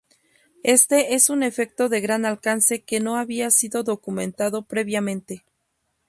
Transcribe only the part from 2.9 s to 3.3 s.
no